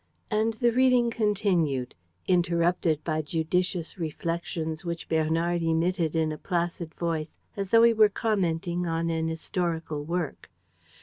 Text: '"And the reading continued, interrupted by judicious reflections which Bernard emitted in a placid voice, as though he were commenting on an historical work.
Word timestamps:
'"And 0.31 0.53
the 0.55 0.71
reading 0.71 1.11
continued, 1.11 1.93
interrupted 2.25 3.03
by 3.03 3.21
judicious 3.21 3.99
reflections 3.99 4.83
which 4.83 5.07
Bernard 5.07 5.61
emitted 5.61 6.15
in 6.15 6.31
a 6.31 6.39
placid 6.39 6.95
voice, 6.95 7.35
as 7.55 7.69
though 7.69 7.83
he 7.83 7.93
were 7.93 8.09
commenting 8.09 8.87
on 8.87 9.11
an 9.11 9.27
historical 9.27 10.03
work. 10.03 10.49